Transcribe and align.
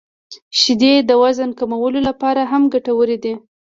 •شیدې 0.59 0.93
د 1.09 1.11
وزن 1.23 1.49
کمولو 1.59 1.99
لپاره 2.09 2.41
هم 2.51 2.63
ګټورې 2.73 3.17
دي. 3.23 3.33